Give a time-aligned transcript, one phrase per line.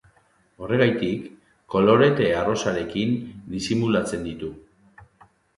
[0.67, 1.27] Horregatik,
[1.75, 3.15] kolorete arrosarekin
[3.57, 4.51] disimulatzen ditu.